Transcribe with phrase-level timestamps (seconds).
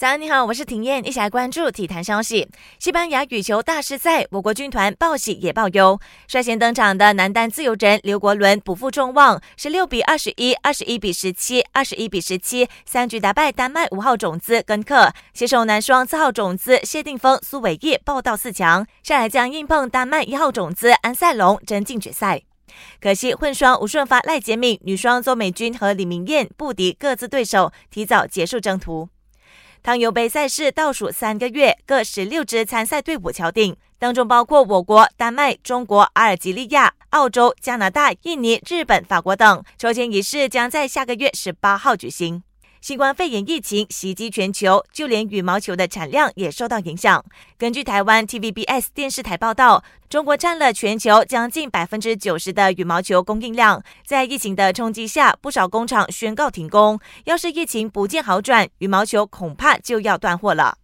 [0.00, 2.48] 早安，你好，我是婷燕，一起来关注体坛消息。
[2.78, 6.00] 西班牙羽球大师赛，我国军团报喜也报忧。
[6.26, 22.40] 率先登场的男单自由人刘国伦不负众望，十六比二十一、二十一比十七、二十一比十七，三局打败丹麦五号种子根克，携手男双四号种子谢定峰、苏伟业报到四强，下来将硬碰丹麦一号种子安塞龙，争进决赛。
[23.02, 29.10] 可惜混双吴顺发、赖洁敏，女双周美君和李明艳不敌各自对手，提早结束征途。
[29.82, 39.64] 汤尤杯赛事倒数三个月，各十六支参赛队伍敲定，当中包括我国、丹麦、中国、阿尔及利亚、澳洲、加拿大、印尼、日本、法国等。
[39.78, 42.42] 抽签仪式将在下个月十八号举行。
[42.80, 47.22] 新冠肺炎疫情袭击全球，就连羽毛球的产量也受到影响。
[47.58, 53.82] 根据台湾 TVBS 电视台报道，中国占了全球将近百分之九十的羽毛球供应量。
[54.06, 56.98] 在疫情的冲击下，不少工厂宣告停工。
[57.24, 60.79] 要是疫情不见好转，羽毛球恐怕就要断货了。